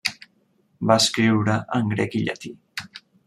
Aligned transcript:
Va 0.91 0.97
escriure 1.03 1.59
en 1.81 1.93
grec 1.93 2.17
i 2.21 2.25
llatí. 2.31 2.55